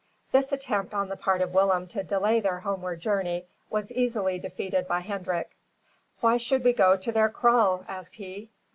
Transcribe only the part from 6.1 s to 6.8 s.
"Why should we